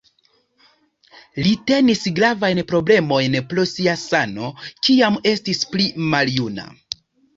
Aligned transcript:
Li 1.47 1.51
tenis 1.71 2.01
gravajn 2.19 2.61
problemojn 2.71 3.37
pro 3.51 3.67
sia 3.75 3.95
sano 4.07 4.49
kiam 4.89 5.21
estis 5.37 5.63
pli 5.75 5.87
maljuna. 6.15 6.67